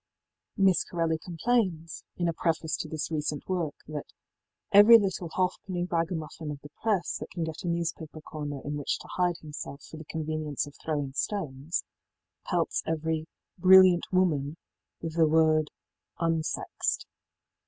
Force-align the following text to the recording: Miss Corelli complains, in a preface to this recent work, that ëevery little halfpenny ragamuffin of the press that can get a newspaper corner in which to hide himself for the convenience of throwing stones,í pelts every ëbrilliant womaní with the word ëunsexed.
Miss 0.57 0.83
Corelli 0.83 1.19
complains, 1.23 2.03
in 2.17 2.27
a 2.27 2.33
preface 2.33 2.75
to 2.77 2.89
this 2.89 3.11
recent 3.11 3.47
work, 3.47 3.75
that 3.87 4.11
ëevery 4.73 4.99
little 4.99 5.29
halfpenny 5.35 5.85
ragamuffin 5.85 6.49
of 6.49 6.59
the 6.61 6.71
press 6.81 7.17
that 7.19 7.29
can 7.29 7.43
get 7.43 7.61
a 7.61 7.67
newspaper 7.67 8.19
corner 8.19 8.61
in 8.65 8.77
which 8.77 8.97
to 8.97 9.07
hide 9.17 9.37
himself 9.41 9.83
for 9.83 9.97
the 9.97 10.05
convenience 10.05 10.65
of 10.65 10.73
throwing 10.83 11.13
stones,í 11.13 11.83
pelts 12.49 12.81
every 12.87 13.27
ëbrilliant 13.61 14.05
womaní 14.11 14.55
with 15.01 15.13
the 15.17 15.27
word 15.27 15.69
ëunsexed. 16.19 17.05